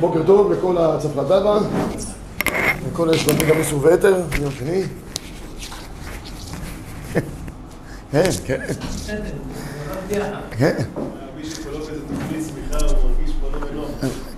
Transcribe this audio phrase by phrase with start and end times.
[0.00, 1.58] בוקר טוב לכל הצפרדבה,
[2.92, 4.82] לכל השלומי גם איסור ויתר, יום שני.
[8.12, 8.60] כן, כן,
[10.58, 10.74] כן.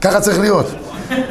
[0.00, 0.66] ככה צריך להיות,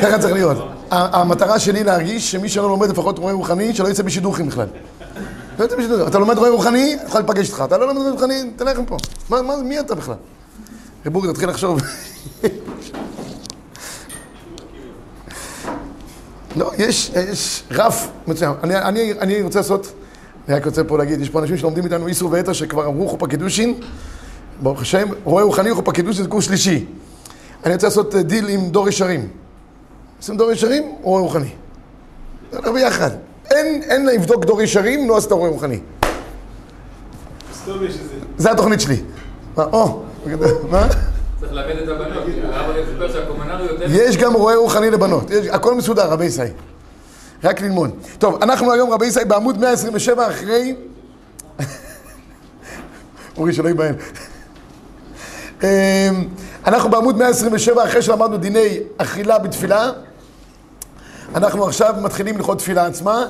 [0.02, 0.57] ככה צריך להיות.
[0.91, 4.68] המטרה שלי להרגיש שמי שלא לומד לפחות רואה רוחני, שלא יצא בשידוכים בכלל.
[5.60, 6.07] לא יצא בשידוכים.
[6.07, 7.64] אתה לומד רואה רוחני, יכול להיפגש איתך.
[7.66, 8.98] אתה לא לומד רואה רוחני, תלך מפה.
[9.30, 10.16] מה, מה, מי אתה בכלל?
[11.04, 11.80] חיבורי, תתחיל לחשוב.
[16.55, 18.52] לא, יש, יש רף מצוין.
[18.63, 19.91] אני, אני, אני רוצה לעשות,
[20.48, 23.27] אני רק רוצה פה להגיד, יש פה אנשים שלומדים איתנו איסור והיתר שכבר אמרו חופה
[23.27, 23.73] קידושין,
[24.62, 26.85] ברוך השם, רועה רוחני חופה קידושין זה קורס שלישי.
[27.66, 29.27] אני רוצה לעשות אה, דיל עם דור ישרים.
[30.18, 31.49] עושים דור ישרים, רועה רוחני.
[32.52, 33.12] זה הולך ביחד.
[33.52, 35.80] אין, אין לבדוק דור ישרים, לא עשית רועה רוחני.
[38.38, 39.02] זה התוכנית שלי.
[39.57, 40.03] מה, או,
[40.70, 40.87] מה?
[41.40, 42.24] צריך לאבד את הבנות.
[43.90, 46.51] יש גם רועה רוחני לבנות, הכל מסודר, רבי ישראל.
[47.43, 47.91] רק ללמוד.
[48.18, 50.76] טוב, אנחנו היום, רבי ישראל, בעמוד 127 אחרי...
[53.37, 53.96] אורי, שלא ייבהל.
[55.63, 55.68] אמ,
[56.68, 59.91] אנחנו בעמוד 127 אחרי שלמדנו דיני אכילה בתפילה.
[61.35, 63.26] אנחנו עכשיו מתחילים ללכות תפילה עצמה.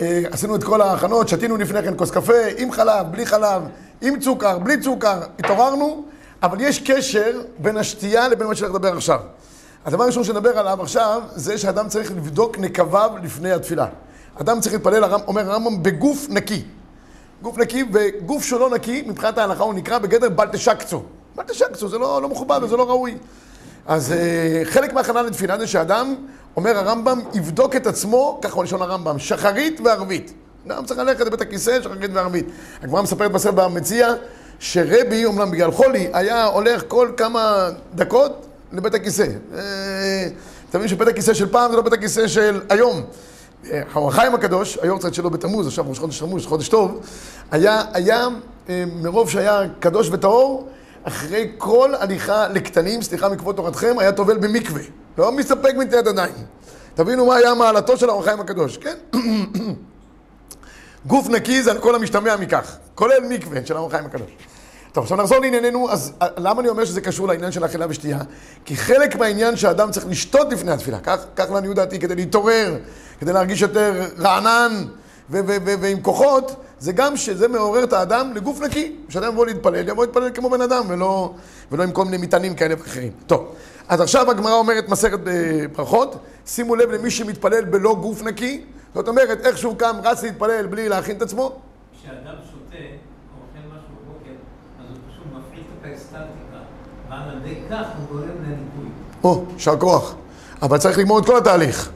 [0.00, 3.62] אה, עשינו את כל ההכנות, שתינו לפני כן כוס קפה, עם חלב, בלי חלב,
[4.02, 6.04] עם צוקר, בלי צוקר, התעוררנו,
[6.42, 9.20] אבל יש קשר בין השתייה לבין מה שאני לדבר עכשיו.
[9.84, 13.86] הדבר הראשון שנדבר עליו עכשיו, זה שאדם צריך לבדוק נקביו לפני התפילה.
[14.40, 16.64] אדם צריך להתפלל, אומר הרמב"ם, בגוף נקי.
[17.42, 21.02] גוף נקי, וגוף שלא נקי, מבחינת ההלכה הוא נקרא בגדר בל תשקצו.
[21.36, 23.18] בל תשקצו, זה לא, לא מכובד וזה לא ראוי.
[23.88, 26.14] אז אה, חלק מהכנה לתפילה זה שאדם,
[26.56, 30.32] אומר הרמב"ם, יבדוק את עצמו, ככה הוא לשון הרמב"ם, שחרית וערבית.
[30.66, 32.46] אדם צריך ללכת לבית הכיסא, שחרית וערבית.
[32.82, 34.14] הגמרא מספרת בספר במציע,
[34.58, 39.26] שרבי, אומנם בגלל חולי, היה הולך כל כמה דקות לבית הכיסא.
[39.54, 40.28] אה,
[40.70, 43.02] אתה מבין שבית הכיסא של פעם זה לא בית הכיסא של היום.
[43.92, 47.00] האור החיים הקדוש, היורצייט שלו בתמוז, עכשיו ראש חודש תמוז, חודש טוב,
[47.50, 48.28] היה, היה
[48.68, 50.68] אה, מרוב שהיה קדוש וטהור,
[51.04, 54.82] אחרי כל הליכה לקטנים, סליחה מכבוד תורתכם, היה טובל במקווה.
[55.18, 56.34] לא מסתפק מנטיית ידיים.
[56.94, 58.94] תבינו מה היה מעלתו של האור החיים הקדוש, כן?
[61.06, 64.30] גוף נקי זה על כל המשתמע מכך, כולל מקווה של האור החיים הקדוש.
[64.92, 68.18] טוב, עכשיו נחזור לענייננו, אז אה, למה אני אומר שזה קשור לעניין של אכילה ושתייה?
[68.64, 72.78] כי חלק מהעניין שאדם צריך לשתות לפני התפילה, כך, כך לעניות דעתי, כדי להתעורר,
[73.20, 74.84] כדי להרגיש יותר רענן
[75.30, 78.96] ועם כוחות, זה גם שזה מעורר את האדם לגוף נקי.
[79.08, 81.32] כשאדם יבוא להתפלל, יבוא להתפלל כמו בן אדם, ולא,
[81.72, 83.12] ולא עם כל מיני מטענים כאלה ואחרים.
[83.26, 83.54] טוב,
[83.88, 85.18] אז עכשיו הגמרא אומרת מסכת
[85.76, 90.66] ברכות, שימו לב למי שמתפלל בלא גוף נקי, זאת אומרת, איך שהוא קם, רץ להתפלל
[90.66, 91.56] בלי להכין את עצמו,
[92.00, 92.16] כשאדם
[92.50, 94.30] שותה או אוכל משהו בבוקר,
[94.80, 96.58] אז הוא פשוט מפעיל את האקסטטיקה,
[97.10, 98.88] ועל ידי כך הוא גורם לניקוי.
[99.24, 100.14] או, יישר כוח.
[100.62, 101.90] אבל צריך לגמור את כל התהליך.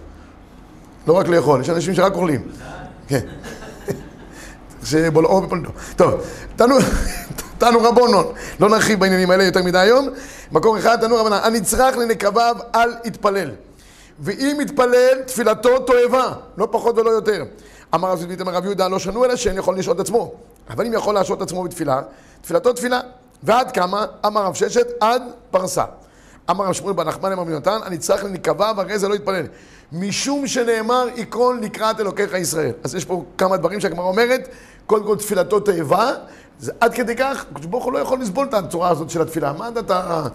[1.07, 2.49] לא רק לאכול, יש אנשים שרק אוכלים.
[3.13, 3.27] כן.
[4.85, 5.71] שבולעו בפולדו.
[5.97, 6.21] טוב,
[7.59, 8.33] תנו, רבונון.
[8.61, 10.09] לא נרחיב בעניינים האלה יותר מדי היום.
[10.53, 11.39] מקור אחד, תנו רבנן.
[11.43, 13.51] הנצרך לנקביו, אל יתפלל.
[14.21, 17.45] ואם יתפלל, תפילתו תועבה, לא פחות ולא יותר.
[17.95, 20.33] אמר זלבית, אמר רב יהודה, לא שנו אלא שאין יכול לשעות עצמו.
[20.71, 22.01] אבל אם יכול להשעות עצמו בתפילה,
[22.43, 23.01] תפילתו תפילה.
[23.43, 24.07] ועד כמה?
[24.27, 25.85] אמר רב ששת, עד פרסה.
[26.51, 29.47] אמר רב שמואל בן נחמן אמר בן נתן, הנצרך לנקביו, הרי זה לא יתפלל.
[29.93, 32.73] משום שנאמר, יקרון לקראת אלוקיך ישראל.
[32.85, 34.49] אז יש פה כמה דברים שהגמרא אומרת,
[34.87, 36.11] קודם כל תפילתו תאבה,
[36.59, 39.53] זה עד כדי כך, הקדוש ברוך הוא לא יכול לסבול את הצורה הזאת של התפילה.
[39.53, 40.27] מה אתה,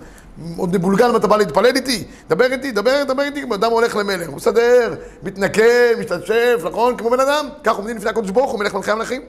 [0.58, 2.04] עוד מבולגן ואתה בא להתפלל איתי?
[2.30, 5.64] דבר איתי, דבר, דבר איתי, אדם הולך למלך, הוא מסדר, מתנקה,
[6.00, 6.98] משתשף, נכון?
[6.98, 9.22] כמו בן אדם, כך עומדים לפני הקדוש ברוך הוא, מלך מלכי המלכים.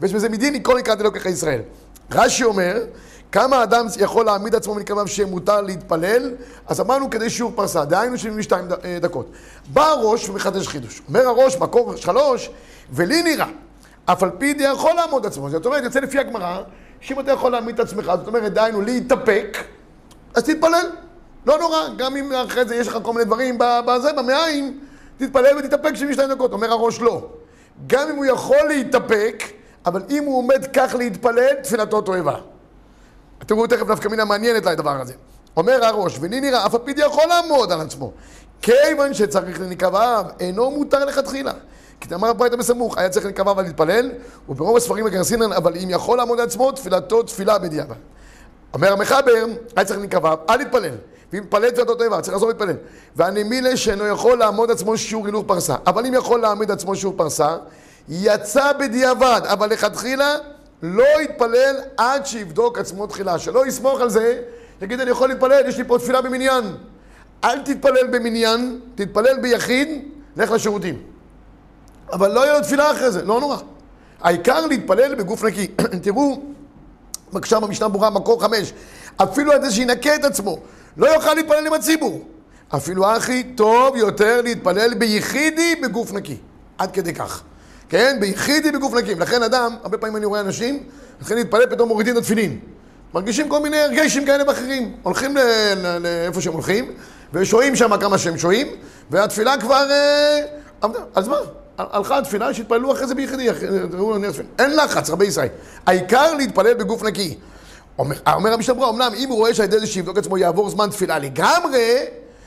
[0.00, 1.60] ויש בזה מדין, יקרון לקראת אלוקיך ישראל.
[2.10, 2.82] רש"י אומר,
[3.34, 6.34] כמה אדם יכול להעמיד עצמו מנקביו שמותר להתפלל?
[6.66, 9.26] אז אמרנו כדי שיעור פרסה, דהיינו 72 ד- אה, דקות.
[9.72, 11.02] בא הראש ומחדש חידוש.
[11.08, 12.50] אומר הראש, מקור שלוש,
[12.92, 13.46] ולי נראה,
[14.06, 15.50] אף על פי די יכול לעמוד עצמו.
[15.50, 16.62] זאת אומרת, יוצא לפי הגמרא,
[17.00, 19.56] שאם אתה יכול להעמיד את עצמך, זאת אומרת, דהיינו להתאפק,
[20.34, 20.86] אז תתפלל.
[21.46, 24.78] לא נורא, גם אם אחרי זה יש לך כל מיני דברים בזה, במעיים,
[25.16, 26.52] תתפלל ותתאפק 72 דקות.
[26.52, 27.26] אומר הראש, לא.
[27.86, 29.42] גם אם הוא יכול להתאפק,
[29.86, 32.36] אבל אם הוא עומד כך להתפלל, תפילתו תועבה.
[33.38, 35.12] תראו תכף נפקא מינה מעניינת לדבר הזה.
[35.56, 38.12] אומר הראש, וני נראה, אף הפיד יכול לעמוד על עצמו.
[38.62, 41.52] כיוון שצריך לנקביו, אינו מותר לכתחילה.
[42.00, 44.10] כי אמר הברייתא בסמוך, היה צריך לנקביו אבל להתפלל,
[44.48, 47.96] וברוב הספרים הגרסינן, אבל אם יכול לעמוד על עצמו, תפילתו תפילה בדיעבד.
[48.74, 49.44] אומר המחבר,
[49.76, 50.94] היה צריך לנקביו, אל יתפלל.
[51.32, 52.76] ואם יתפלל תפילתו טבע, צריך לחזור להתפלל.
[53.16, 55.76] והנמילה שאינו יכול לעמוד עצמו שיעור הילוך פרסה.
[55.86, 57.56] אבל אם יכול להעמיד עצמו שיעור פרסה,
[58.08, 60.36] יצא בדיעבד, אבל לכתחילה
[60.84, 63.38] לא יתפלל עד שיבדוק עצמו תחילה.
[63.38, 64.42] שלא יסמוך על זה,
[64.82, 66.64] יגיד אני יכול להתפלל, יש לי פה תפילה במניין.
[67.44, 69.88] אל תתפלל במניין, תתפלל ביחיד,
[70.36, 71.02] לך לשירותים.
[72.12, 73.56] אבל לא יהיה לו תפילה אחרי זה, לא נורא.
[74.20, 75.66] העיקר להתפלל בגוף נקי.
[76.02, 76.42] תראו,
[77.32, 78.72] בבקשה במשנה ברורה, מקור חמש,
[79.16, 80.58] אפילו על זה שינקה את עצמו,
[80.96, 82.24] לא יוכל להתפלל עם הציבור.
[82.76, 86.36] אפילו אחי, טוב יותר להתפלל ביחידי בגוף נקי.
[86.78, 87.42] עד כדי כך.
[87.88, 88.16] כן?
[88.20, 89.14] ביחידי בגוף נקי.
[89.14, 90.82] לכן אדם, הרבה פעמים אני רואה אנשים,
[91.20, 92.58] מתחילים להתפלל, פתאום מורידים את התפילין.
[93.14, 94.92] מרגישים כל מיני הרגשים כאלה ואחרים.
[95.02, 95.36] הולכים
[96.00, 96.92] לאיפה שהם הולכים,
[97.32, 98.66] ושוהים שם כמה שהם שוהים,
[99.10, 99.86] והתפילה כבר...
[99.90, 100.40] אה.
[101.14, 101.36] אז מה?
[101.78, 103.48] הלכה התפילה, שיתפללו אחרי זה ביחידי,
[104.58, 105.48] אין לחץ, רבי ישראל.
[105.86, 107.38] העיקר להתפלל בגוף נקי.
[107.98, 111.96] אומר, אומר המשנה ברורה, אמנם אם הוא רואה זה שיבדוק עצמו יעבור זמן תפילה לגמרי,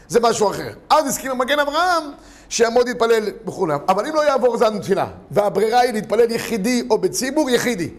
[0.08, 0.70] זה משהו אחר.
[0.90, 2.04] אז הסכים המגן אברהם
[2.50, 3.74] שיעמוד להתפלל וכולי.
[3.90, 7.90] אבל אם לא יעבור זמן תפילה, והברירה היא להתפלל יחידי או בציבור, יחידי.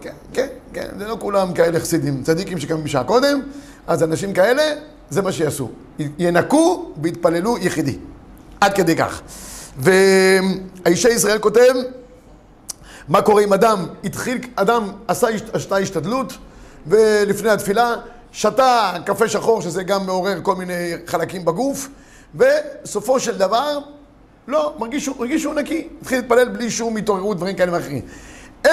[0.00, 3.40] כן, כן, כן, זה לא כולם כאלה חסידים, צדיקים שקמים בשעה קודם,
[3.86, 4.62] אז אנשים כאלה,
[5.10, 5.70] זה מה שיעשו.
[6.18, 7.98] ינקו ויתפללו יחידי.
[8.60, 9.22] עד כדי כך.
[9.78, 11.74] והאישי ישראל כותב,
[13.08, 15.26] מה קורה אם אדם התחיל, אדם עשה,
[15.70, 16.32] השתדלות,
[16.86, 17.94] ולפני התפילה
[18.32, 21.88] שתה קפה שחור, שזה גם מעורר כל מיני חלקים בגוף,
[22.34, 23.78] וסופו של דבר,
[24.48, 28.00] לא, מרגיש, מרגיש שהוא נקי, התחיל להתפלל בלי שום התעוררות, דברים כאלה ואחרים.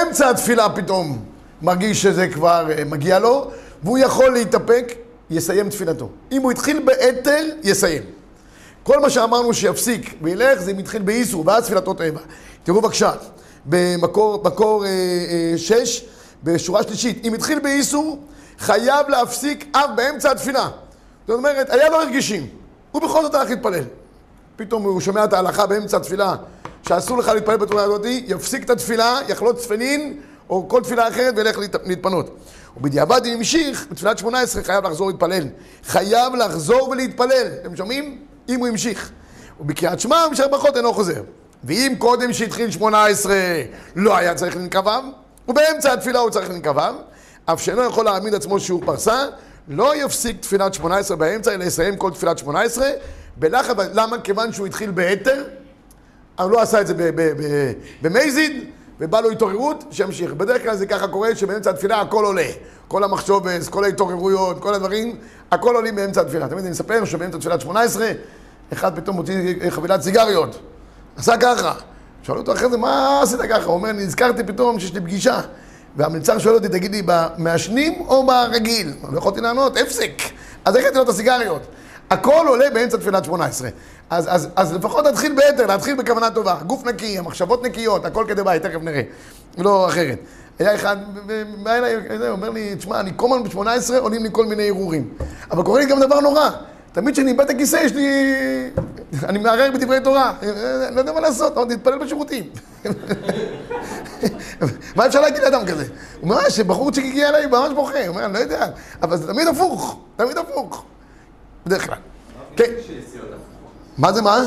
[0.02, 1.26] אמצע התפילה פתאום
[1.62, 3.52] מרגיש שזה כבר אה, מגיע לו,
[3.84, 4.94] והוא יכול להתאפק,
[5.30, 6.10] יסיים תפילתו.
[6.32, 8.04] אם הוא התחיל ביתר, יסיים.
[8.84, 12.20] כל מה שאמרנו שיפסיק וילך, זה אם התחיל באיסור, ואז תפילתו תאבה.
[12.64, 13.12] תראו בבקשה,
[13.66, 15.84] במקור מקור, אה, אה,
[16.44, 18.20] בשורה שלישית, אם התחיל באיסור,
[18.60, 20.70] חייב להפסיק אף באמצע התפילה.
[21.28, 22.48] זאת אומרת, היה לו רגישים,
[22.92, 23.84] הוא בכל זאת הלך להתפלל.
[24.56, 26.36] פתאום הוא שומע את ההלכה באמצע התפילה,
[26.88, 31.58] שאסור לך להתפלל בתורה הזאת, יפסיק את התפילה, יחלוט צפנין, או כל תפילה אחרת, וילך
[31.86, 32.38] להתפנות.
[32.78, 35.48] ובדיעבד אם המשיך, בתפילת שמונה עשרה חייב לחזור להתפלל.
[35.86, 37.48] חייב לחזור ולהתפלל.
[37.62, 38.22] אתם שומעים?
[38.50, 39.12] אם הוא המשיך.
[39.60, 41.22] ובקריאת שמע, המשך ברכות אינו חוזר.
[41.64, 43.62] ואם קודם שהתחיל שמונה עשרה
[43.96, 45.04] לא היה צריך לנקביו,
[45.48, 46.96] ובאמצע התפילה הוא צריך לנקביו,
[47.54, 49.26] אף שאינו יכול להעמיד עצמו שיעור פרסה,
[49.68, 52.88] לא יפסיק תפילת שמונה עשרה באמצע, אלא יסיים כל תפילת שמונה עשרה,
[53.38, 54.20] בלחץ, למה?
[54.22, 55.44] כיוון שהוא התחיל ביתר,
[56.40, 57.12] אבל לא עשה את זה
[58.02, 58.64] במייזיד,
[59.00, 60.34] ובא לו התעוררות, שימשיך.
[60.34, 62.48] בדרך כלל זה ככה קורה, שבאמצע התפילה הכל עולה.
[62.88, 65.16] כל המחשובס, כל ההתעוררויות, כל הדברים,
[65.52, 66.48] הכל עולים באמצע התפילה.
[66.48, 68.12] תמיד אני מספר שבאמצע תפילת שמונה עשרה,
[68.74, 70.60] אחד פתאום מוציא חבילת סיגריות.
[71.18, 71.74] עשה ככה.
[72.24, 73.66] שאלו אותו אחרי זה, מה עשית ככה?
[73.66, 75.42] הוא אומר, נזכרתי פתאום שיש לי פגישה.
[75.96, 78.94] והמלצר שואל אותי, תגיד לי, במעשנים או ברגיל?
[79.12, 80.12] לא יכולתי לענות, הפסק.
[80.66, 81.62] אז איך לו את הסיגריות?
[82.10, 83.70] הכל עולה באמצע תפילת שמונה עשרה.
[84.10, 86.56] אז, אז, אז לפחות תתחיל ביתר, להתחיל בכוונה טובה.
[86.68, 89.02] גוף נקי, המחשבות נקיות, הכל כדבעי, תכף נראה.
[89.58, 90.20] לא אחרת.
[90.60, 90.98] היה אחד,
[91.64, 95.10] בא אליי, אומר לי, תשמע, אני כל הזמן ב-18 עולים לי כל מיני הרהורים.
[95.52, 96.50] אבל קורה לי גם דבר נורא.
[96.92, 98.10] תמיד כשאני איבד את הכיסא, יש לי...
[99.24, 100.34] אני מערער בדברי תורה.
[100.92, 102.44] לא יודע מה לעשות, עוד נתפלל בשירותים.
[104.96, 105.84] מה אפשר להגיד לאדם כזה?
[105.84, 108.00] הוא אומר, שבחורצ'יק הגיע אליי, ממש בוכה.
[108.00, 108.68] הוא אומר, אני לא יודע.
[109.02, 110.84] אבל זה תמיד הפוך, תמיד הפוך.
[111.66, 111.98] בדרך כלל.
[112.56, 112.72] כן.
[113.98, 114.44] מה זה מה?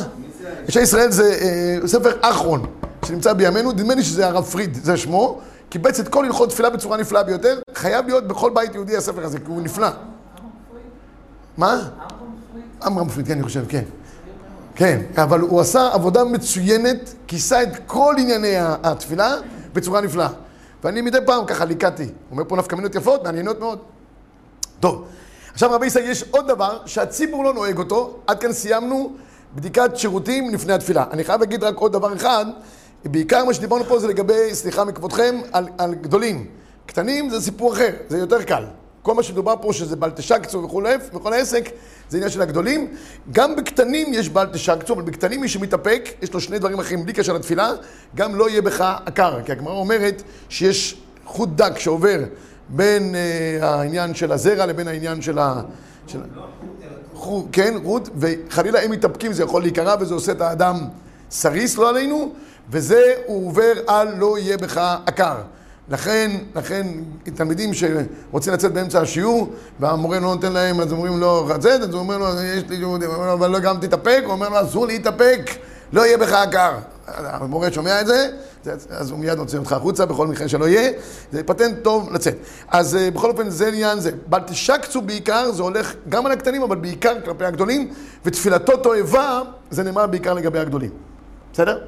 [0.67, 2.67] אישי ישראל זה אה, ספר אחרון,
[3.05, 5.41] שנמצא בימינו, נדמה לי שזה הרב פריד, זה שמו.
[5.69, 7.59] קיבץ את כל הלכות תפילה בצורה נפלאה ביותר.
[7.75, 9.89] חייב להיות בכל בית יהודי הספר הזה, כי הוא נפלא.
[11.57, 11.89] מה?
[12.85, 13.83] עמרם פריד, כן, אני חושב, כן.
[14.75, 19.35] כן, אבל הוא עשה עבודה מצוינת, כיסה את כל ענייני התפילה
[19.73, 20.29] בצורה נפלאה.
[20.85, 22.07] ואני מדי פעם ככה ליקטתי.
[22.31, 23.79] אומר פה נפקא מינות יפות, מעניינות מאוד.
[24.81, 25.05] טוב,
[25.53, 28.19] עכשיו רבי ישראל, יש עוד דבר שהציבור לא נוהג אותו.
[28.27, 29.13] עד כאן סיימנו
[29.55, 31.05] בדיקת שירותים לפני התפילה.
[31.11, 32.47] אני חייב להגיד רק עוד דבר אחד.
[33.05, 36.47] בעיקר מה שדיברנו פה זה לגבי, סליחה מכבודכם, על, על גדולים.
[36.87, 38.65] קטנים זה סיפור אחר, זה יותר קל.
[39.03, 40.59] כל מה שדובר פה שזה בל תשקצו
[41.13, 41.69] וכל העסק,
[42.09, 42.95] זה עניין של הגדולים.
[43.33, 47.13] גם בקטנים יש בל תשקצו, אבל בקטנים מי שמתאפק, יש לו שני דברים אחרים בלי
[47.13, 47.71] קשר לתפילה,
[48.15, 49.43] גם לא יהיה בך עקר.
[49.45, 52.19] כי הגמרא אומרת שיש חוט דק שעובר
[52.69, 55.63] בין uh, העניין של הזרע לבין העניין של ה...
[56.07, 56.21] של...
[57.15, 60.77] חוט, כן, חוט, וחלילה אם מתאפקים זה יכול להיקרע וזה עושה את האדם
[61.31, 62.33] סריס, לא עלינו,
[62.71, 65.37] וזה הוא עובר על לא יהיה בך עקר.
[65.93, 66.87] לכן, לכן
[67.35, 72.01] תלמידים שרוצים לצאת באמצע השיעור והמורה לא נותן להם, אז אומרים לו, לצאת, אז הוא
[72.01, 74.61] אומר לו, יש לי יהודי, הוא אומר לו, אבל לא גם תתאפק, הוא אומר לו,
[74.61, 75.51] אסור להתאפק,
[75.93, 76.73] לא יהיה בך עקר.
[77.07, 78.29] המורה שומע את זה,
[78.91, 80.91] אז הוא מיד מוציא אותך החוצה בכל מקרה שלא יהיה,
[81.33, 82.37] זה פטנט טוב לצאת.
[82.69, 84.11] אז אה, בכל אופן זה עניין זה.
[84.27, 87.93] בל תשקצו בעיקר, זה הולך גם על הקטנים, אבל בעיקר כלפי הגדולים,
[88.25, 90.91] ותפילתו תועבה, זה נאמר בעיקר לגבי הגדולים.
[91.53, 91.79] בסדר?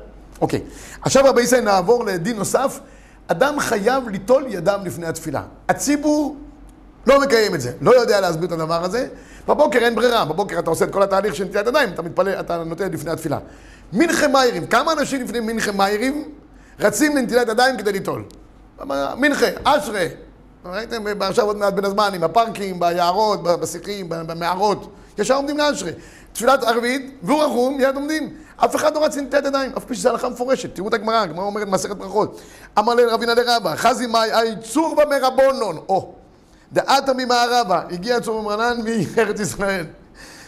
[0.40, 0.60] אוקיי.
[1.02, 2.80] עכשיו רבי ישראל נעבור לדין נוסף.
[3.28, 5.42] אדם חייב ליטול ידיו לפני התפילה.
[5.68, 6.36] הציבור
[7.06, 9.08] לא מקיים את זה, לא יודע להסביר את הדבר הזה.
[9.48, 12.64] בבוקר אין ברירה, בבוקר אתה עושה את כל התהליך של נטילת ידיים, אתה מתפלל, אתה
[12.64, 13.38] נוטל לפני התפילה.
[13.92, 16.28] מנחה מאירים, כמה אנשים לפני מנחה מאירים
[16.80, 18.24] רצים לנטילת ידיים כדי ליטול?
[19.16, 20.06] מנחה, אשרה,
[20.64, 25.90] ראיתם עכשיו עוד מעט בין הזמנים, בפארקים, ביערות, בשיחים, במערות, ישר עומדים לאשרה.
[26.32, 28.34] תפילת ערבית, והוא רחום, מיד עומדים.
[28.56, 30.74] אף אחד לא רץ לנטילת ידיים, אף פי שזו הלכה מפורשת.
[30.74, 32.40] תראו את הגמרא, הגמרא אומרת מסכת ברכות.
[32.78, 35.76] אמר להם רבינה דרבא, חזי מאי הייצור במרבונון.
[35.88, 36.12] או,
[36.72, 38.80] דעתה ממערבה, הגיע צור ממרנן
[39.16, 39.86] מארץ ישראל.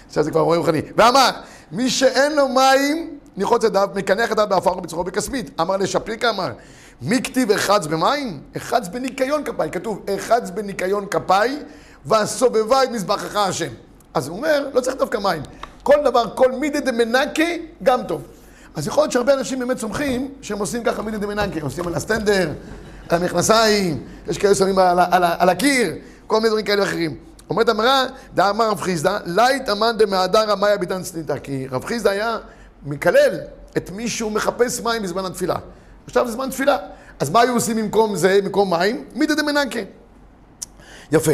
[0.09, 0.83] עכשיו זה כבר רואה רוחני.
[0.97, 1.31] ואמר,
[1.73, 5.61] מי שאין לו מים, ניחוץ ידיו, מקנח ידיו בעפר ובצורו בכסמית.
[5.61, 6.51] אמר לשפריקה, אמר,
[7.03, 8.41] מי כתיב אחץ במים?
[8.57, 9.71] אחץ בניקיון כפיי.
[9.71, 11.63] כתוב, אחץ בניקיון כפיי,
[12.05, 13.71] והסובבה את מזבחך השם.
[14.17, 15.43] אז הוא אומר, לא צריך דווקא מים.
[15.83, 17.43] כל דבר, כל מידי דמנקה,
[17.83, 18.23] גם טוב.
[18.75, 21.61] אז יכול להיות שהרבה אנשים באמת סומכים שהם עושים ככה מידי דמנקה.
[21.63, 22.51] עושים על הסטנדר,
[23.09, 25.95] על המכנסיים, יש כאלה שמים על, על, על הקיר,
[26.27, 27.17] כל מיני דברים כאלה ואחרים.
[27.51, 31.39] אומרת המראה, דאמר רב חיסדא, לית אמן דמהדר המאיה ביתן צניתא.
[31.43, 32.39] כי רב חיסדא היה
[32.87, 33.41] מקלל
[33.77, 35.57] את מי שהוא מחפש מים בזמן התפילה.
[36.07, 36.77] עכשיו זה זמן תפילה.
[37.21, 39.05] אז מה היו עושים במקום זה, במקום מים?
[39.15, 39.81] מידי דמנקה.
[41.13, 41.33] יפה.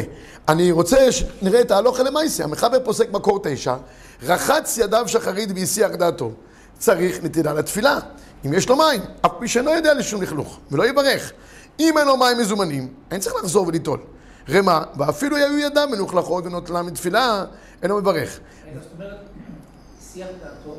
[0.48, 2.44] אני רוצה שנראה את ההלוכה למעשה.
[2.44, 3.74] המחבר פוסק מקור תשע,
[4.22, 6.30] רחץ ידיו שחרית והסיח דעתו.
[6.78, 7.98] צריך נטילה לתפילה,
[8.46, 11.32] אם יש לו מים, אף מי שאינו יודע לשום לכלוך, ולא יברך.
[11.80, 14.00] אם אין לו מים מזומנים, אין צריך לחזור וליטול.
[14.50, 17.44] רמה, ואפילו היו ידיו מלוכלכות ונוטלה מתפילה,
[17.82, 18.40] אינו מברך.
[18.74, 19.16] זאת אומרת,
[20.12, 20.76] שיח דעתו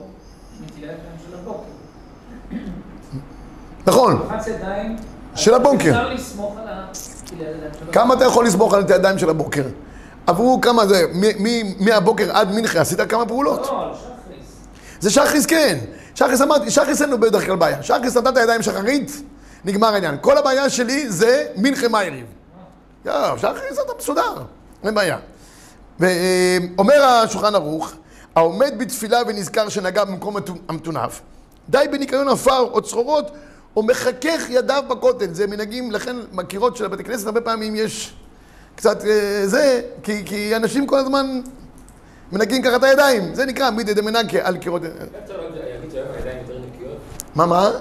[0.78, 0.98] ידיים
[1.30, 1.64] של הבוקר.
[3.86, 4.28] נכון.
[5.36, 5.90] של הבוקר.
[5.90, 6.94] אפשר לסמוך על הבוקר.
[7.92, 9.64] כמה אתה יכול לסמוך על את הידיים של הבוקר?
[10.28, 11.06] עברו כמה זה,
[11.80, 13.60] מהבוקר עד מנחה, עשית כמה פעולות?
[13.60, 14.48] לא, שחריס.
[15.00, 15.78] זה שחריס כן.
[16.16, 17.84] שחריס אמרתי, שחריס אין לו בדרך כלל בעיה.
[17.84, 19.22] שחריס נתת ידיים שחרית,
[19.66, 20.16] נגמר העניין.
[20.22, 22.26] כל הבעיה שלי זה מנחה מאיריב.
[23.06, 24.34] יואו, שחריס אתה מסודר,
[24.84, 25.18] אין בעיה.
[26.00, 27.94] ואומר השולחן ערוך,
[28.36, 31.22] העומד בתפילה ונזכר שנגע במקום המטו- המטונף,
[31.70, 33.32] די בניקיון עפר או צרורות,
[33.76, 35.34] או מחכך ידיו בכותל.
[35.34, 38.14] זה מנהגים, לכן בקירות של הבתי כנסת הרבה פעמים יש
[38.76, 41.42] קצת אה, זה, כי, כי אנשים כל הזמן
[42.32, 43.36] מנקים ככה את הידיים.
[43.36, 44.82] זה נקרא מידי דמנקה על קירות...
[44.84, 46.98] אפשר להגיד שהיום הידיים יותר נקיות?
[47.36, 47.72] מה, מה?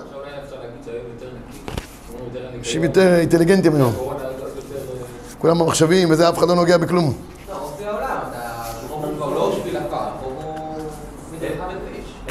[2.59, 3.95] אנשים יותר אינטליגנטים היום.
[3.95, 4.29] אה,
[5.39, 7.32] כולם במחשבים וזה, אף אחד לא נוגע בכלום.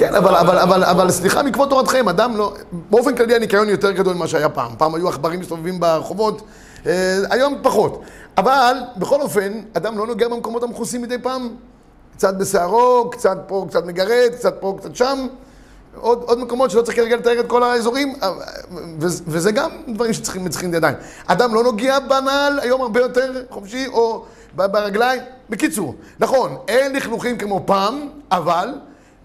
[0.01, 2.53] כן, אבל, אבל, אבל, אבל סליחה מכבוד תורתכם, אדם לא...
[2.89, 4.71] באופן כללי הניקיון יותר גדול ממה שהיה פעם.
[4.77, 6.41] פעם היו עכברים מסתובבים ברחובות,
[6.85, 8.01] אה, היום פחות.
[8.37, 11.49] אבל בכל אופן, אדם לא נוגע במקומות המכוסים מדי פעם.
[12.15, 15.27] קצת בשערו, קצת פה, קצת מגרד, קצת פה, קצת שם.
[15.95, 18.31] עוד, עוד מקומות שלא צריך כרגע לתאר את כל האזורים, אה,
[19.01, 20.95] ו- וזה גם דברים שצריכים צריכים ידיים.
[21.27, 25.21] אדם לא נוגע בנעל היום הרבה יותר חופשי, או ברגליים.
[25.49, 28.69] בקיצור, נכון, אין לכלוכים כמו פעם, אבל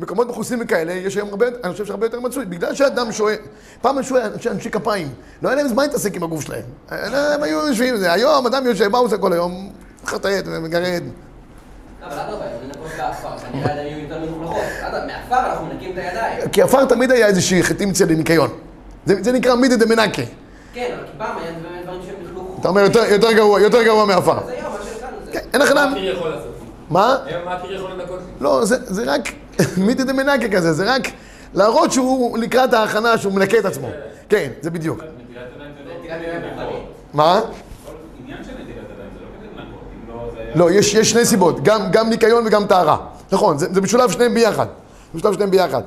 [0.01, 2.45] מקומות מכוסים וכאלה, יש היום הרבה, אני חושב שהרבה יותר מצוי.
[2.45, 3.35] בגלל שאדם שוהה,
[3.81, 5.09] פעם היו אנשי, אנשי כפיים,
[5.43, 6.63] לא היה להם זמן להתעסק עם הגוף שלהם.
[6.89, 8.13] הם היו יושבים עם זה.
[8.13, 9.73] היום אדם יושב, מה הוא עושה כל היום?
[10.07, 11.03] חטאת ומגרד.
[15.99, 16.49] הידיים.
[16.49, 18.51] כי עפר תמיד היה איזושהי חטימציה לניקיון.
[19.07, 20.23] זה, זה נקרא מידי דמנקה.
[20.73, 21.51] כן, אבל כי פעם היה
[21.85, 22.57] דברים שהם לכלוך.
[22.61, 24.39] אתה אומר יותר, יותר גרוע, יותר גרוע מעפר.
[24.39, 25.33] אז היום, מה שהתחלנו זה...
[25.33, 25.97] כן, אין לך מה למה.
[26.91, 27.17] מה?
[27.45, 28.33] מה הקיר יכול לנקות לי?
[28.41, 29.29] לא, זה, זה רק
[29.87, 31.03] מידי דמנקה כזה, זה רק
[31.55, 33.89] להראות שהוא לקראת ההכנה, שהוא מנקה את עצמו.
[34.29, 34.99] כן, זה בדיוק.
[34.99, 36.81] לא.
[37.15, 37.41] מה?
[37.41, 37.51] לא לא.
[40.55, 42.97] לא, יש, יש שני סיבות, גם, גם ניקיון וגם טהרה.
[43.33, 44.67] נכון, זה, משולב שניהם ביחד.
[45.13, 45.83] זה משולב שניהם ביחד.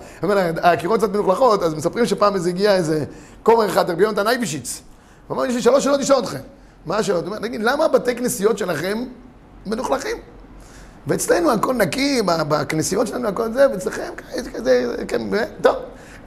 [0.61, 3.05] הקירות קצת מלוכלכות, אז מספרים שפעם איזה הגיע איזה
[3.43, 4.81] כומר אחד, רבי יונתן אייבישיץ.
[5.27, 6.39] הוא אמר, יש לי שלוש שאלות לשאול אתכם.
[6.85, 7.23] מה השאלות?
[7.23, 9.03] הוא אומר, תגיד, למה בתי כנסיות שלכם
[9.65, 10.17] מלוכלכים?
[11.07, 15.21] ואצלנו הכל נקי, בכנסיות שלנו הכל זה, ואצלכם כזה, כזה, כן,
[15.61, 15.75] טוב.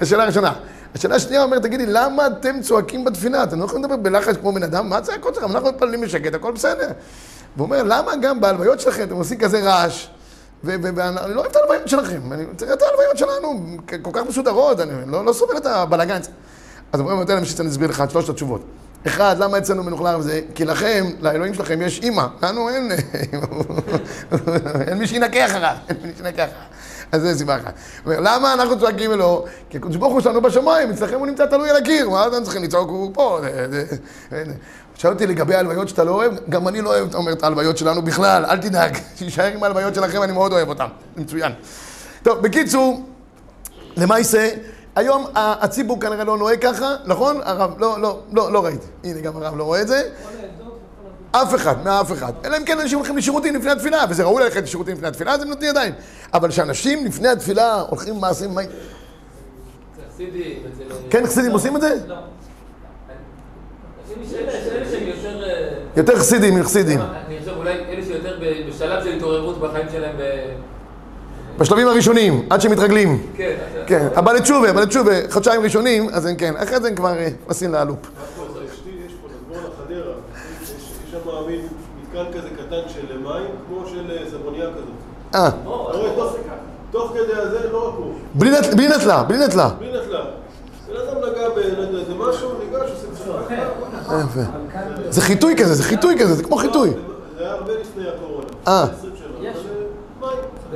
[0.00, 0.52] השאלה הראשונה.
[0.94, 3.42] השאלה השנייה אומרת, תגידי, למה אתם צועקים בתפילה?
[3.42, 4.88] אתם לא יכולים לדבר בלחץ כמו בן אדם?
[4.88, 5.50] מה הצעקות שלכם?
[5.50, 6.88] אנחנו מתפללים בשקט, הכל בסדר.
[7.56, 10.08] והוא אומר, למה גם בהלוויות שלכם אתם עושים כזה רעש?
[10.64, 14.92] ואני לא אוהב את ההלוויות שלכם, אני צריך את ההלוויות שלנו, כל כך מסודרות, אני
[15.06, 16.20] לא, לא סובל את הבלאגן.
[16.92, 18.62] אז אומרים, נותן להם שאני אסביר לך את שלושת התשובות.
[19.06, 20.40] אחד, למה אצלנו מנוכלר וזה?
[20.54, 22.92] כי לכם, לאלוהים שלכם יש אימא, לנו אין,
[24.88, 26.62] אין מי שינקה אחריו, אין מי שינקה אחריו.
[27.12, 27.74] אז זו סיבה אחת.
[28.06, 29.44] למה אנחנו צועקים לו?
[29.70, 32.62] כי הקדוש ברוך הוא שלנו בשמיים, אצלכם הוא נמצא תלוי על הקיר, מה אתם צריכים
[32.62, 33.38] לצעוק, הוא פה.
[33.42, 33.96] זה- זה-
[34.30, 34.52] זה-
[34.94, 37.78] שאל אותי לגבי ההלוויות שאתה לא אוהב, גם אני לא אוהב, אתה אומר, את ההלוויות
[37.78, 41.52] שלנו בכלל, אל תדאג, שיישאר עם ההלוויות שלכם, אני מאוד אוהב אותן, זה מצוין.
[42.22, 43.06] טוב, בקיצור,
[43.96, 44.48] למעשה,
[44.96, 47.36] היום הציבור כנראה לא נוהג ככה, נכון?
[47.44, 48.86] הרב, לא, לא, לא, לא ראיתי.
[49.04, 50.02] הנה, גם הרב לא רואה את זה.
[51.30, 52.32] אף אחד, מאף אחד.
[52.44, 55.42] אלא אם כן אנשים הולכים לשירותים לפני התפילה, וזה ראוי ללכת לשירותים לפני התפילה, אז
[55.42, 55.94] הם נותנים ידיים.
[56.34, 58.58] אבל שאנשים לפני התפילה הולכים מעשים...
[61.10, 61.96] כן, חסידים עושים את זה?
[62.06, 62.14] לא.
[65.96, 66.16] יותר...
[66.16, 67.00] חסידים מחסידים.
[67.00, 70.16] אני חושב אולי אלה שיותר בשלב של התעוררות בחיים שלהם.
[71.58, 73.26] בשלבים הראשונים, עד שמתרגלים.
[73.36, 73.56] כן,
[73.86, 76.54] כן, הבא לתשובה, הבא לתשובה, חודשיים ראשונים, אז הם כן.
[76.56, 77.12] אחרי זה הם כבר
[77.44, 77.98] נכנסים להלופ.
[77.98, 80.12] אשתי, יש פה נדמון החדרה,
[80.62, 81.60] יש יש שם מין
[82.02, 84.10] מתקן כזה קטן של מים, כמו של
[85.34, 85.44] אה.
[85.44, 85.50] אה,
[86.90, 89.68] תוך- כדי הזה, לא רק הוא, בלי נט- בלי נטלה, בלי נטלה.
[89.78, 90.20] בלי נטלה.
[90.88, 93.52] בן אדם נגע באיזה משהו, ניגש, עושה קצת...
[94.24, 94.40] יפה.
[95.10, 96.90] זה חיטוי כזה, זה חיטוי כזה, זה כמו חיטוי.
[97.38, 98.46] זה היה הרבה לפני הקורונה.
[98.68, 98.84] אה.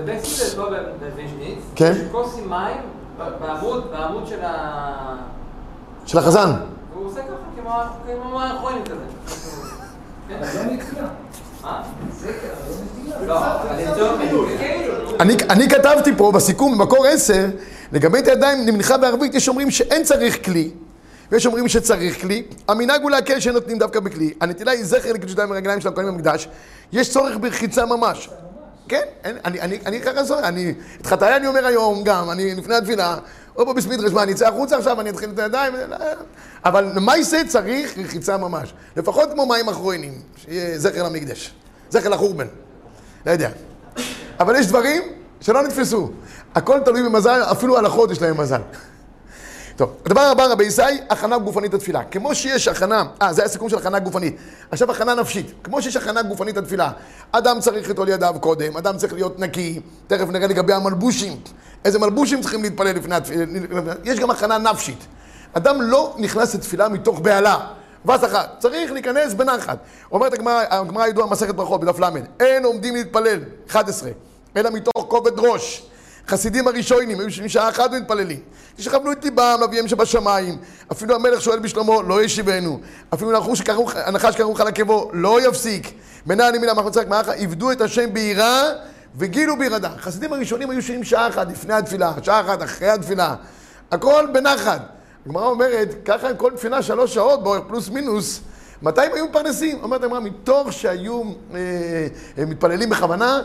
[0.07, 0.17] מים.
[0.17, 0.71] בבקסילס, לא
[1.01, 1.93] בוויז'ניץ, כן.
[1.93, 2.77] יש כוס עם מים
[3.41, 5.17] בעמוד, בעמוד של ה...
[6.07, 6.51] של החזן.
[6.93, 7.73] והוא עושה ככה
[8.07, 9.05] כמו האחרונים כזה.
[15.21, 17.47] אני, אני כתבתי פה בסיכום במקור 10,
[17.93, 20.71] לגבי את הידיים נמנחה בערבית, יש אומרים שאין צריך כלי,
[21.33, 22.43] ויש אומרים שצריך כלי.
[22.69, 24.33] המנהג הוא להקל שנותנים דווקא בכלי.
[24.41, 26.49] הנטילה היא זכר לקידוש ידיים ורגליים של הכהנים במקדש.
[26.93, 28.31] יש צורך ברחיצה ממש.
[28.89, 32.55] כן, אין, אני, אני, אני ככה זוכר, אני, את חטאי אני אומר היום גם, אני
[32.55, 33.17] לפני התפילה,
[33.57, 35.97] או פה בסמידרש, מה, אני אצא החוצה עכשיו, אני אתחיל את הידיים, לא,
[36.65, 38.75] אבל למעשה צריך רחיצה ממש.
[38.97, 41.55] לפחות כמו מים אחרונים, שיהיה זכר למקדש,
[41.91, 42.47] זכר לחורבן.
[43.27, 43.51] לא יודע.
[44.41, 45.03] אבל יש דברים
[45.41, 46.11] שלא נתפסו.
[46.55, 48.61] הכל תלוי במזל, אפילו הלכות יש להם מזל.
[49.77, 52.05] טוב, הדבר הבא, רבי ישי, הכנה גופנית לתפילה.
[52.05, 54.37] כמו שיש הכנה, אה, זה הסיכום של הכנה גופנית.
[54.71, 55.53] עכשיו הכנה נפשית.
[55.65, 56.91] כמו שיש הכנה גופנית לתפילה.
[57.33, 59.81] אדם צריך לטול ידיו קודם, אדם צריך להיות נקי.
[60.07, 61.41] תכף נראה לגבי המלבושים.
[61.85, 63.45] איזה מלבושים צריכים להתפלל לפני התפילה.
[64.05, 65.07] יש גם הכנה נפשית.
[65.53, 67.67] אדם לא נכנס לתפילה מתוך בהלה.
[68.11, 69.79] אחת, צריך להיכנס בנחת.
[70.13, 72.05] אומרת הגמרא הידועה מסכת ברכות בדף ל',
[72.41, 74.11] אין עומדים להתפלל, 11,
[74.57, 75.87] אלא מתוך כובד ראש.
[76.29, 78.41] חסידים הראשונים היו יושבים שעה אחת ומתפללים.
[78.79, 80.59] שכוונו את ליבם לאביהם שבשמיים.
[80.93, 82.81] אפילו המלך שואל בשלמה, לא ישיבנו.
[83.15, 83.31] אפילו
[83.95, 85.93] הנחש לך לקבו, לא יפסיק.
[86.27, 88.63] מנעני מילה מחמצה כמעך, עבדו את השם ביראה
[89.17, 89.89] וגילו בירדה.
[89.89, 93.35] החסידים הראשונים היו יושבים שעה אחת לפני התפילה, שעה אחת אחרי התפילה.
[93.91, 94.83] הכל בנחת.
[95.27, 98.41] הגמרא אומרת, ככה כל תפילה שלוש שעות באורך פלוס מינוס,
[98.83, 99.79] מתי הם היו מפרנסים?
[99.83, 101.23] אומרת הגמרא, מתוך שהיו
[101.55, 101.59] אה,
[102.39, 103.41] אה, מתפללים בכוונה,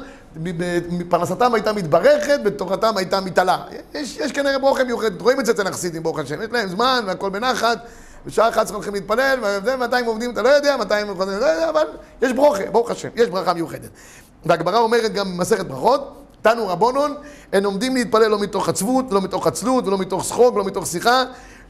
[1.10, 3.58] פרנסתם הייתה מתברכת, ותורתם הייתה מתעלה.
[3.94, 6.42] יש, יש כנראה ברוכה מיוחדת, רואים את זה אצל החסידים, ברוך השם.
[6.42, 7.78] יש להם זמן והכל בנחת,
[8.26, 11.40] בשעה אחת צריכים הולכים להתפלל, וזה מתי הם עובדים אתה לא יודע, מתי הם עובדים
[11.40, 11.84] לא יודע, אבל
[12.22, 13.90] יש ברוכה, ברוך השם, יש ברכה מיוחדת.
[14.46, 17.16] והגמרא אומרת גם במסכת ברכות, תנו רבונון,
[17.54, 21.24] הם עומדים להתפלל לא מתוך עצבות, לא מתוך עצלות, ולא מתוך שחוק, לא מתוך שיחה,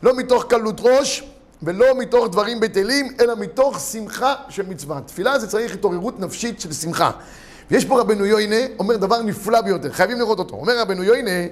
[0.04, 1.24] לא מתוך קלות ראש,
[1.64, 5.02] ולא מתוך דברים בטלים, אלא מתוך שמחה של מצווה.
[5.02, 7.12] תפילה זה צריך התעוררות נפשית של שמחה.
[7.72, 10.56] ויש פה רבנו יוינה, אומר דבר נפלא ביותר, חייבים לראות אותו.
[10.56, 11.46] אומר רבנו יוינה,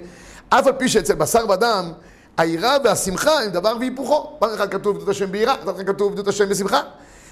[0.49, 1.91] אף על פי שאצל בשר ודם,
[2.37, 4.35] היראה והשמחה הם דבר והיפוכו.
[4.39, 6.81] פעם אחת כתוב עדות השם ביראה, פעם אחת כתוב עדות השם בשמחה.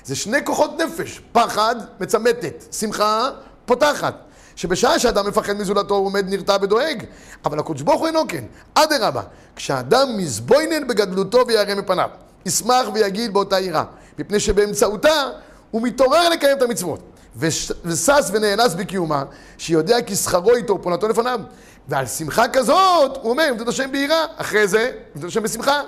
[0.04, 3.30] זה שני כוחות נפש, פחד מצמתת, שמחה
[3.66, 4.27] פותחת.
[4.58, 7.04] שבשעה שאדם מפחד מזולתו הוא עומד נרתע ודואג,
[7.46, 8.44] אבל הקדוש ברוך הוא אינו כן.
[8.76, 9.22] אדרבה,
[9.56, 12.10] כשאדם מזבוינן בגדלותו וירא מפניו,
[12.46, 13.84] ישמח ויגיד באותה יראה,
[14.20, 15.30] מפני שבאמצעותה
[15.72, 17.00] הוא מתעורר לקיים את המצוות.
[17.40, 19.24] וש- ושש ונאנס בקיומה,
[19.58, 21.40] שיודע כי שכרו איתו ופונתו לפניו.
[21.88, 24.26] ועל שמחה כזאת, הוא אומר, עבדו את השם ביראה.
[24.38, 25.82] אחרי זה, עבדו את השם בשמחה.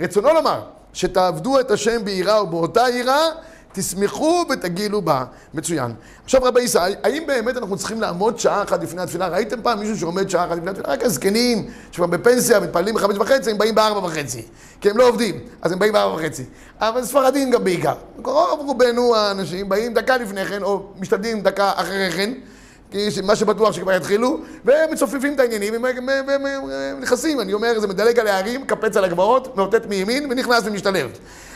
[0.00, 0.62] רצונו לומר,
[0.92, 3.26] שתעבדו את השם ביראה ובאותה יראה,
[3.76, 5.24] תשמחו ותגילו בה.
[5.54, 5.92] מצוין.
[6.24, 9.28] עכשיו רבי ישי, האם באמת אנחנו צריכים לעמוד שעה אחת לפני התפילה?
[9.28, 10.88] ראיתם פעם מישהו שעומד שעה אחת לפני התפילה?
[10.88, 14.42] רק הזקנים, שכבר בפנסיה, מתפללים בחמש וחצי, הם באים בארבע וחצי.
[14.80, 16.44] כי הם לא עובדים, אז הם באים בארבע וחצי.
[16.80, 17.94] אבל ספרדים גם בעיקר.
[18.24, 22.32] רוב רובנו האנשים באים דקה לפני כן, או משתדלים דקה אחרי כן.
[22.90, 28.18] כי מה שבטוח שכבר יתחילו, והם מצופפים את העניינים, והם נכנסים, אני אומר, זה מדלג
[28.18, 31.10] על הערים, קפץ על הגבעות, מאותת מימין, ונכנס ומשתלב.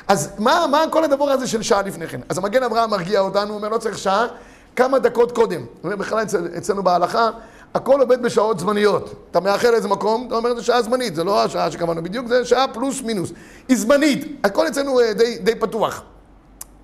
[0.08, 2.20] אז מה, מה כל הדבר הזה של שעה לפני כן?
[2.28, 4.26] אז המגן אברהם מרגיע אותנו, אומר, לא צריך שעה,
[4.76, 5.66] כמה דקות קודם.
[5.84, 7.30] בכלל אצל, אצלנו בהלכה,
[7.74, 9.14] הכל עובד בשעות זמניות.
[9.30, 12.44] אתה מאחר לאיזה מקום, אתה אומר, זה שעה זמנית, זה לא השעה שקבענו בדיוק, זה
[12.44, 13.32] שעה פלוס מינוס.
[13.68, 16.02] היא זמנית, הכל אצלנו אה, די, די פתוח.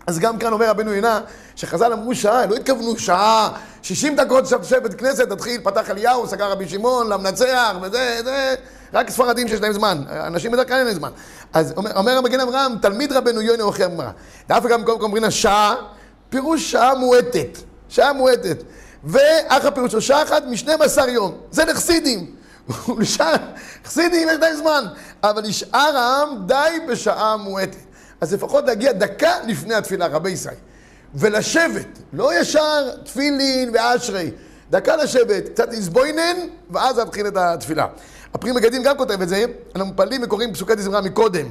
[0.07, 1.21] אז גם כאן אומר רבנו יונה,
[1.57, 6.51] שחז"ל אמרו שעה, לא התכוונו שעה, 60 דקות תשב בית כנסת, תתחיל, פתח אליהו, סגר
[6.51, 8.55] רבי שמעון, למנצח, וזה, זה,
[8.93, 11.11] רק ספרדים שיש להם זמן, אנשים בדרך כלל אין להם זמן.
[11.53, 14.11] אז אומר, אומר המגן אברהם, תלמיד רבנו יונה אוכי הגמרא.
[14.49, 15.75] דווקא גם קודם כל אומרים שעה,
[16.29, 18.63] פירוש שעה מועטת, שעה מועטת.
[19.05, 22.37] ואח הפירוש הוא שעה אחת מ-12 יום, זה לחסידים.
[22.99, 23.35] נשאר,
[23.85, 24.85] חסידים יש די זמן,
[25.23, 27.86] אבל נשאר העם די בשעה מועטת.
[28.21, 30.55] אז לפחות להגיע דקה לפני התפילה, רבי ישראל.
[31.15, 34.31] ולשבת, לא ישר תפילין ואשרי.
[34.71, 36.37] דקה לשבת, קצת לסבוינן,
[36.71, 37.87] ואז להתחיל את התפילה.
[38.35, 39.45] הפרי מגדים גם כותב את זה,
[39.77, 41.47] אנחנו מפללים וקוראים פסוקי דזמרה מקודם,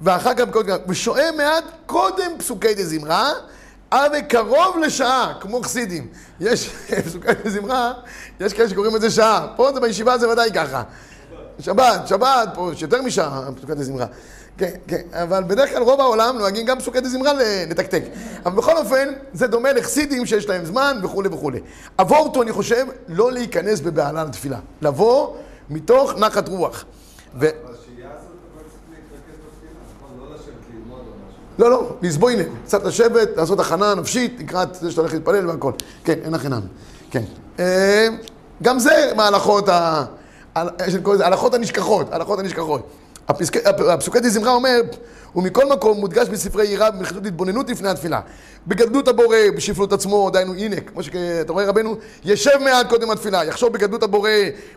[0.00, 3.32] ואחר כך מקודם, ושואל מעט קודם פסוקי דזמרה,
[3.90, 6.06] עד קרוב לשעה, כמו חסידים.
[6.40, 6.68] יש
[7.06, 7.92] פסוקי דזמרה,
[8.40, 9.46] יש כאלה שקוראים את זה שעה.
[9.56, 10.82] פה זה בישיבה זה ודאי ככה.
[11.58, 14.06] שבת, שבת, פה יש יותר משעה, פסוקי דזמרה.
[14.58, 17.32] כן, כן, אבל בדרך כלל רוב העולם נוהגים גם פסוקי דזמרה
[17.70, 18.02] לתקתק.
[18.46, 21.60] אבל בכל אופן, זה דומה לחסידים שיש להם זמן וכולי וכולי.
[22.00, 24.58] אבורטו, אני חושב, לא להיכנס בבהלה לתפילה.
[24.82, 25.34] לבוא
[25.70, 26.84] מתוך נחת רוח.
[27.40, 27.46] ו...
[31.58, 35.72] לא, לא, לסבוינן, קצת לשבת, לעשות הכנה נפשית, לקראת זה שאתה הולך להתפלל והכל.
[36.04, 36.60] כן, אין הכי נמי.
[37.10, 37.22] כן.
[37.58, 38.08] אה,
[38.62, 40.04] גם זה מההלכות ה...
[40.54, 42.88] הלכות הנשכחות, הלכות הנשכחות.
[43.28, 44.80] הפסוקי דזמרה אומר,
[45.36, 48.20] ומכל מקום מודגש בספרי יראה במחילות התבוננות לפני התפילה.
[48.66, 53.72] בגדלות הבורא, בשפלות עצמו, דהיינו הנה, כמו שאתה רואה רבנו, ישב מעט קודם התפילה, יחשוב
[53.72, 54.30] בגדלות הבורא,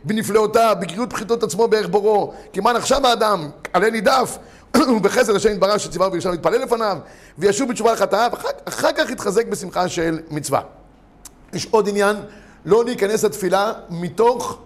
[0.04, 4.38] בנפלאותיו, בקריאות פחיתות עצמו בערך בוראו, כי מה נחשב האדם, עלה נידף,
[4.98, 6.98] ובחסד השם יתברך שציווה וישר להתפלל לפניו,
[7.38, 8.32] וישוב בתשובה לחטאיו,
[8.66, 10.62] אחר, כך יתחזק בשמחה של מצווה.
[11.54, 12.16] יש עוד עניין,
[12.66, 14.60] לא להיכנס לתפילה מתוך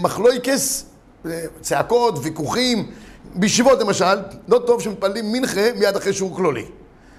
[0.00, 0.84] מחלויקס,
[1.26, 2.90] אה, צעקות, ויכוחים,
[3.34, 6.64] בישיבות למשל, לא טוב שמתפללים מנחה מיד אחרי שיעור כלולי.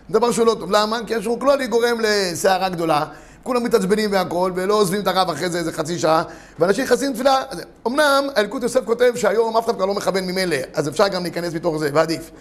[0.10, 0.72] דבר שהוא לא טוב.
[0.72, 1.00] למה?
[1.08, 3.06] כי השיעור כלולי גורם לסערה גדולה,
[3.44, 6.24] כולם מתעצבנים והכל, ולא עוזבים את הרב אחרי זה איזה חצי שעה,
[6.60, 7.44] ואנשים נכנסים לתפילה.
[7.88, 11.54] אמנם אלקוט יוסף כותב שהיום אף אחד כבר לא מכוון ממילא, אז אפשר גם להיכנס
[11.54, 12.32] מתוך זה, ועדיף.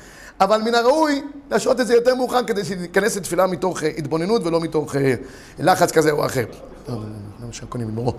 [0.41, 4.61] אבל מן הראוי להשעות את זה יותר מאוחר כדי שניכנס לתפילה מתוך אה, התבוננות ולא
[4.61, 5.15] מתוך אה,
[5.59, 6.45] לחץ כזה או אחר.
[6.89, 8.15] למה שהקונים יגמרו?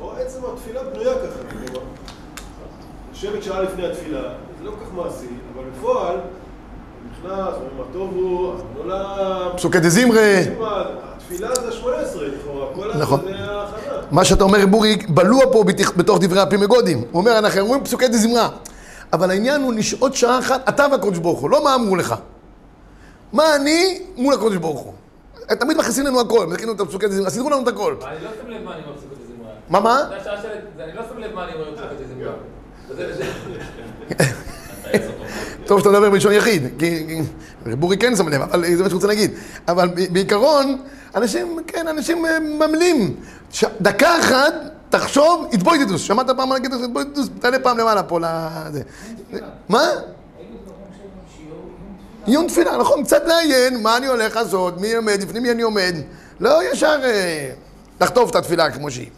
[0.00, 1.80] או עצם התפילה בנויה ככה, כלומר,
[3.18, 4.20] לשבת שעה לפני התפילה,
[4.58, 6.16] זה לא כל כך מעשי, אבל בפועל,
[7.12, 10.38] נכנס, אומרים מה טוב הוא, נולד, פסוקי דזמרה.
[11.16, 13.20] התפילה זה ה-18 לכאורה, כל נכון.
[13.20, 14.02] זה ההכנה.
[14.10, 15.64] מה שאתה אומר, בורי, בלוע פה
[15.96, 16.98] בתוך דברי הפי מגודים.
[16.98, 18.48] הוא אומר, אנחנו אומרים פסוקי דזמרה.
[19.12, 22.14] אבל העניין הוא לשהות שעה אחת, אתה והקדוש ברוך הוא, לא מה אמרו לך.
[23.32, 24.92] מה אני מול הקדוש ברוך הוא.
[25.46, 27.94] תמיד מכניסים לנו הכל, מכינים את הפסוקי דזמרה, סידרו לנו את הכל.
[28.02, 29.50] אני לא שם לב מה אני אומר פסוקי דזמרה.
[29.68, 30.00] מה, מה?
[30.78, 32.32] אני לא שם לב מה אני אומר פסוקי דזמרה.
[35.66, 37.06] טוב שאתה מדבר בלשון יחיד, כי
[37.64, 39.30] כי בורי כן שם לב, אבל זה מה שאני רוצה להגיד.
[39.68, 40.78] אבל בעיקרון,
[41.14, 43.16] אנשים, כן, אנשים אה, ממלים.
[43.80, 44.54] דקה אחת,
[44.90, 46.02] תחשוב, התבוידדוס.
[46.02, 47.28] שמעת פעם להגיד את התבוידדוס?
[47.40, 48.82] תעלה פעם למעלה פה לזה.
[49.68, 49.88] מה?
[52.26, 55.94] עיון תפילה, נכון, קצת לעיין, מה אני הולך לעשות, מי עומד, לפני מי אני עומד.
[56.40, 57.50] לא ישר אה,
[58.00, 59.08] לחטוף את התפילה כמו שהיא.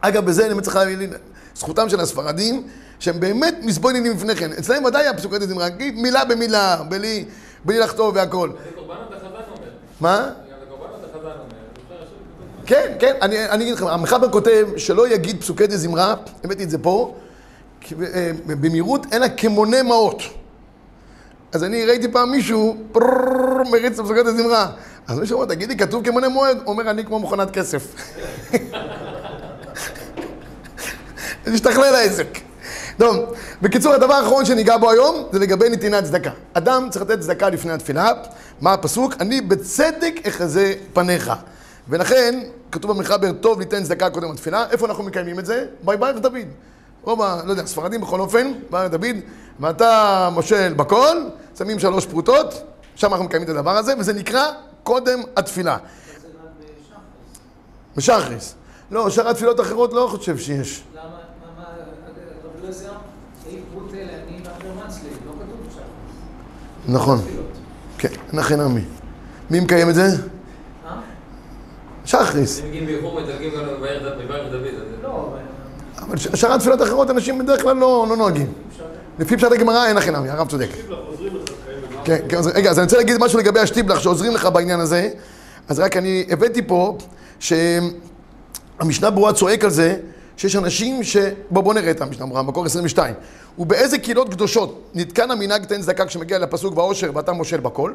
[0.00, 1.12] אגב, בזה אני צריך להבין,
[1.54, 2.62] זכותם של הספרדים,
[2.98, 4.52] שהם באמת מסבוינים לפני כן.
[4.52, 7.24] אצלם ודאי הפסוקי דזמרה, מילה במילה, בלי,
[7.64, 8.50] בלי לחטוף והכל.
[8.50, 9.70] זה.
[10.00, 10.30] מה?
[12.66, 16.14] כן, כן, אני, אני אגיד לכם, המחבר כותב שלא יגיד פסוקי דזמרה,
[16.44, 17.14] הבאתי את זה פה,
[17.92, 20.22] אה, במהירות, אלא כמונה מעות.
[21.52, 24.70] אז אני ראיתי פעם מישהו, פרררר, מריץ את פסוקי דזמרה.
[25.06, 26.58] אז מישהו אומר, תגידי, כתוב כמונה מועד?
[26.66, 27.94] אומר, אני כמו מכונת כסף.
[31.46, 32.38] השתכלל העסק.
[32.98, 36.30] טוב, בקיצור, הדבר האחרון שניגע בו היום זה לגבי נתינת צדקה.
[36.52, 38.10] אדם צריך לתת צדקה לפני התפילה.
[38.60, 39.14] מה הפסוק?
[39.20, 41.32] אני בצדק אחזה פניך.
[41.88, 42.40] ולכן,
[42.72, 44.66] כתוב במחבר, טוב ליתן צדקה קודם לתפילה.
[44.70, 45.64] איפה אנחנו מקיימים את זה?
[45.82, 46.36] בויברך דוד.
[47.02, 47.40] רוב ה...
[47.44, 49.16] לא יודע, ספרדים בכל אופן, ביי דוד,
[49.60, 51.16] ואתה מושל בכל,
[51.58, 52.62] שמים שלוש פרוטות,
[52.96, 54.50] שם אנחנו מקיימים את הדבר הזה, וזה נקרא
[54.82, 55.76] קודם התפילה.
[57.96, 58.54] בשחריס.
[58.90, 60.82] לא, שאר התפילות האחרות לא חושב שיש.
[60.94, 61.23] למה,
[64.44, 64.52] ואחר
[64.86, 65.82] מצלי, לא כתוב.
[66.88, 67.18] נכון.
[67.18, 67.46] תפילות.
[67.98, 68.80] כן, נכי נעמי.
[69.50, 70.06] מי מקיים את זה?
[72.04, 72.60] שחריס.
[75.02, 75.38] לא, אבל
[76.08, 78.52] אבל ש- שאר התפילות האחרות אנשים בדרך כלל לא, לא נוהגים.
[79.18, 80.68] לפי פשט הגמרא אין הכי נעמי, הרב צודק.
[82.04, 85.08] כן, כן, אז, רגע, אז אני רוצה להגיד משהו לגבי השטיבלח שעוזרים לך בעניין הזה.
[85.68, 86.98] אז רק אני הבאתי פה
[87.40, 89.96] שהמשנה ברורה צועק על זה
[90.36, 91.16] שיש אנשים ש...
[91.50, 93.14] בוא, בוא נראה את המשנה ברורה, מקור 22.
[93.58, 97.92] ובאיזה קהילות קדושות נתקן המנהג תן צדקה כשמגיע לפסוק בעושר ואתה מושל בכל.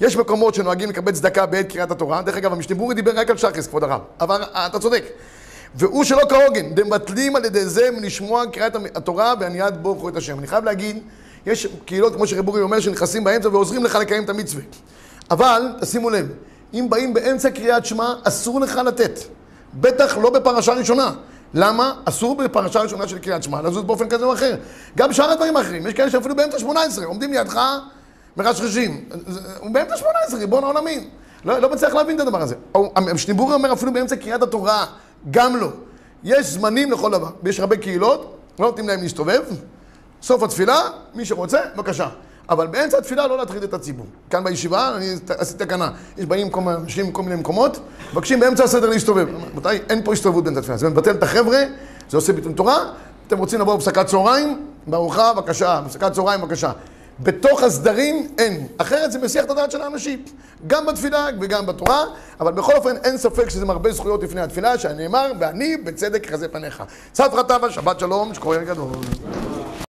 [0.00, 2.22] יש מקומות שנוהגים לקבל צדקה בעת קריאת התורה.
[2.22, 4.00] דרך אגב, המשנה ברורה דיבר רק על שחס, כבוד הרב.
[4.20, 5.04] אבל אה, אתה צודק.
[5.74, 10.38] והוא שלא כהוגן, דמבטלים על ידי זה מלשמוע קריאת התורה ועניית בורכו את השם.
[10.38, 11.02] אני חייב להגיד,
[11.46, 14.62] יש קהילות, כמו שרבורי אומר, שנכנסים באמצע ועוזרים לך לקיים את המצווה.
[15.30, 16.28] אבל, תשימו לב,
[16.74, 19.20] אם באים באמצע קריאת שמע, אסור לך לתת.
[19.74, 21.12] בטח לא בפרשה ראשונה.
[21.54, 21.92] למה?
[22.04, 24.56] אסור בפרשה ראשונה של קריאת שמע לזוז באופן כזה או אחר.
[24.96, 27.60] גם שאר הדברים האחרים, יש כאלה שאפילו באמצע 18, עומדים לידך,
[28.36, 29.04] מרשרשים.
[29.60, 31.08] הוא באמצע 18, ריבון העולמים.
[31.44, 32.54] לא, לא מצליח להבין את הדבר הזה.
[32.74, 34.86] המשניבורי אומר אפילו באמצע קריאת התורה,
[35.30, 35.68] גם לא.
[36.24, 37.30] יש זמנים לכל דבר.
[37.42, 39.42] ויש הרבה קהילות, לא נותנים להם להסתובב.
[40.22, 40.80] סוף התפילה,
[41.14, 42.08] מי שרוצה, בבקשה.
[42.50, 44.06] אבל באמצע התפילה לא להטריד את הציבור.
[44.30, 45.90] כאן בישיבה, אני עשיתי תקנה.
[46.18, 47.78] יש באים אנשים מכל מיני מקומות,
[48.12, 49.26] מבקשים באמצע הסדר להסתובב.
[49.52, 50.78] רבותיי, אין פה הסתובבות באמצע התפילה.
[50.78, 51.58] זה מבטל את החבר'ה,
[52.10, 52.78] זה עושה ביטול תורה.
[53.26, 55.80] אתם רוצים לבוא בפסקת צהריים, בארוחה, בבקשה.
[55.84, 56.72] בפסקת צהריים, בבקשה.
[57.20, 58.66] בתוך הסדרים אין.
[58.78, 60.24] אחרת זה מסיח את הדעת של האנשים.
[60.66, 62.04] גם בתפילה וגם בתורה,
[62.40, 66.82] אבל בכל אופן אין ספק שזה מרבה זכויות לפני התפילה, שנאמר, ואני בצדק יחזה פניך.
[67.12, 68.88] צפרא טבא, שבת שלום, שקורא גדול.